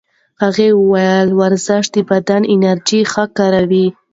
[0.43, 3.87] هغې وویل ورزش د بدن انرژي ښه کاروي.